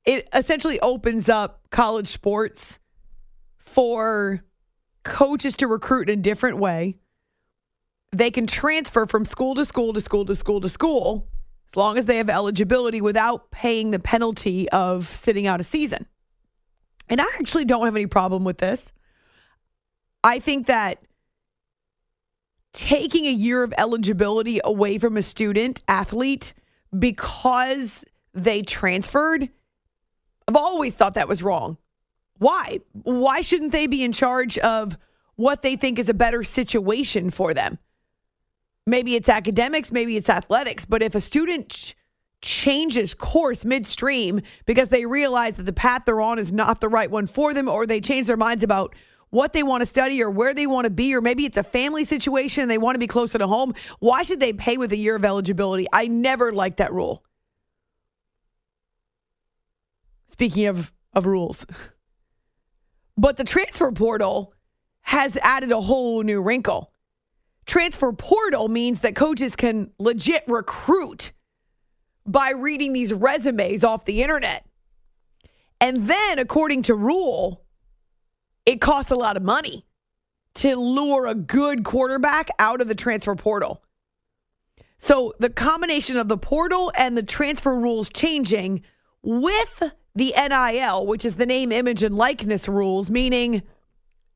[0.05, 2.79] It essentially opens up college sports
[3.59, 4.43] for
[5.05, 6.99] coaches to recruit in a different way.
[8.13, 11.29] They can transfer from school to school to school to school to school
[11.69, 16.07] as long as they have eligibility without paying the penalty of sitting out a season.
[17.11, 18.93] And I actually don't have any problem with this.
[20.23, 21.03] I think that
[22.73, 26.55] taking a year of eligibility away from a student athlete
[26.97, 29.49] because they transferred,
[30.47, 31.79] I've always thought that was wrong.
[32.39, 32.79] Why?
[32.93, 34.97] Why shouldn't they be in charge of
[35.35, 37.79] what they think is a better situation for them?
[38.87, 41.95] Maybe it's academics, maybe it's athletics, but if a student
[42.43, 47.11] changes course midstream because they realize that the path they're on is not the right
[47.11, 48.95] one for them, or they change their minds about
[49.31, 51.63] what they want to study or where they want to be, or maybe it's a
[51.63, 54.93] family situation and they want to be closer to home, why should they pay with
[54.93, 55.87] a year of eligibility?
[55.93, 57.25] I never liked that rule.
[60.27, 61.67] Speaking of, of rules.
[63.17, 64.55] But the transfer portal
[65.03, 66.95] has added a whole new wrinkle.
[67.67, 71.33] Transfer portal means that coaches can legit recruit
[72.31, 74.65] by reading these resumes off the internet.
[75.81, 77.65] And then, according to Rhule,
[78.65, 79.85] it costs a lot of money
[80.55, 83.83] to lure a good quarterback out of the transfer portal.
[84.99, 88.83] So, the combination of the portal and the transfer rules changing
[89.23, 89.83] with
[90.15, 93.63] the NIL, which is the name, image, and likeness rules, meaning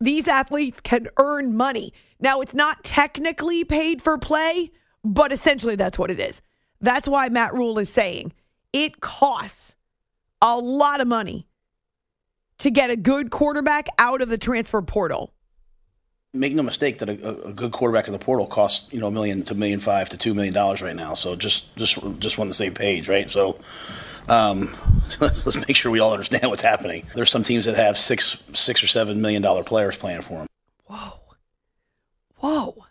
[0.00, 1.92] these athletes can earn money.
[2.18, 4.70] Now, it's not technically paid for play,
[5.04, 6.40] but essentially that's what it is.
[6.80, 8.32] That's why Matt Rhule is saying
[8.72, 9.74] it costs
[10.42, 11.46] a lot of money
[12.58, 15.32] to get a good quarterback out of the transfer portal.
[16.32, 19.10] Make no mistake that a, a good quarterback in the portal costs you know a
[19.10, 21.14] million to a million five to two million dollars right now.
[21.14, 23.30] So just just just on the same page, right?
[23.30, 23.58] So
[24.28, 24.74] um,
[25.20, 27.06] let's, let's make sure we all understand what's happening.
[27.14, 30.46] There's some teams that have six six or seven million dollar players playing for them.
[30.86, 31.12] Whoa,
[32.36, 32.86] whoa.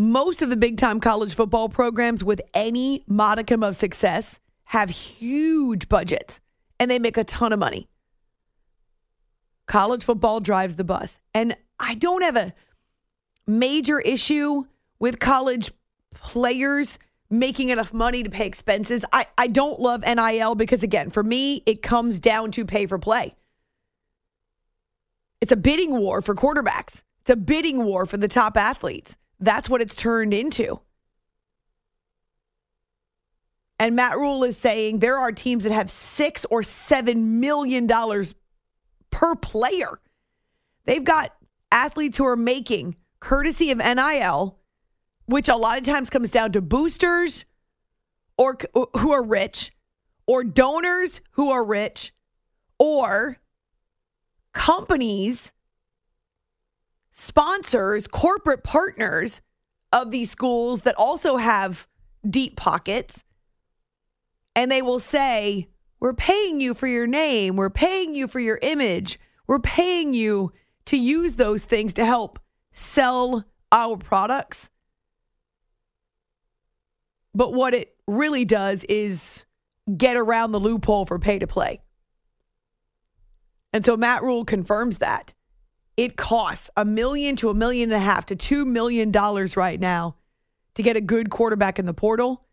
[0.00, 5.88] Most of the big time college football programs with any modicum of success have huge
[5.88, 6.38] budgets
[6.78, 7.88] and they make a ton of money.
[9.66, 11.18] College football drives the bus.
[11.34, 12.54] And I don't have a
[13.44, 14.66] major issue
[15.00, 15.72] with college
[16.14, 19.04] players making enough money to pay expenses.
[19.12, 22.98] I, I don't love NIL because, again, for me, it comes down to pay for
[22.98, 23.34] play.
[25.40, 27.02] It's a bidding war for quarterbacks.
[27.22, 29.16] It's a bidding war for the top athletes.
[29.40, 30.80] That's what it's turned into.
[33.80, 38.34] And Matt Rhule is saying there are teams that have six or seven million dollars
[39.10, 40.00] per player.
[40.84, 41.34] They've got
[41.70, 44.58] athletes who are making courtesy of NIL,
[45.26, 47.44] which a lot of times comes down to boosters
[48.36, 49.72] or uh, who are rich,
[50.26, 52.12] or donors who are rich,
[52.78, 53.38] or
[54.52, 55.52] companies,
[57.18, 59.40] sponsors, corporate partners
[59.92, 61.88] of these schools that also have
[62.28, 63.24] deep pockets
[64.54, 67.56] and they will say, We're paying you for your name.
[67.56, 69.18] We're paying you for your image.
[69.48, 70.52] We're paying you
[70.86, 72.38] to use those things to help
[72.72, 74.70] sell our products.
[77.34, 79.44] But what it really does is
[79.96, 81.80] get around the loophole for pay to play.
[83.72, 85.34] And so Matt Rhule confirms that.
[85.98, 89.80] It costs a million to a million and a half to two million dollars right
[89.80, 90.14] now
[90.74, 92.46] to get a good quarterback in the portal.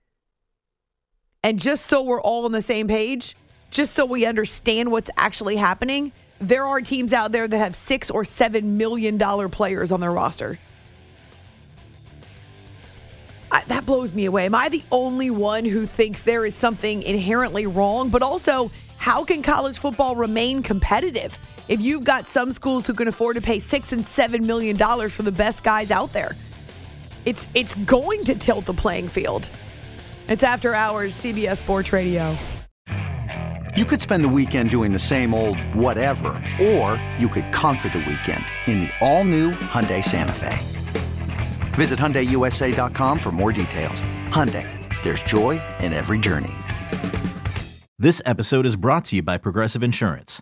[1.44, 3.38] And just so we're all on the same page,
[3.70, 8.10] just so we understand what's actually happening, there are teams out there that have six
[8.10, 10.58] or seven million dollar players on their roster.
[13.52, 14.48] I, that blows me away.
[14.48, 18.10] Am I the only one who thinks there is something inherently wrong?
[18.10, 21.38] But also, how can college football remain competitive
[21.68, 25.16] if you've got some schools who can afford to pay six and seven million dollars
[25.16, 26.36] for the best guys out there?
[27.26, 29.50] It's it's going to tilt the playing field.
[30.28, 32.38] It's after hours, CBS Sports Radio.
[33.76, 36.30] You could spend the weekend doing the same old whatever,
[36.62, 40.58] or you could conquer the weekend in the all-new Hyundai Santa Fe.
[41.74, 44.04] Visit HyundaiUSA.com for more details.
[44.30, 44.66] Hyundai,
[45.04, 46.54] there's joy in every journey.
[48.00, 50.42] This episode is brought to you by Progressive Insurance.